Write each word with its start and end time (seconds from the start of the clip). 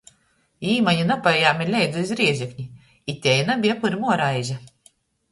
Jī 0.67 0.71
mani 0.85 1.01
napajēme 1.09 1.67
leidza 1.73 2.01
iz 2.05 2.13
Rēzekni! 2.19 2.65
I 3.13 3.15
tei 3.25 3.35
nabeja 3.51 3.75
pyrmuo 3.85 4.17
reize. 4.23 4.57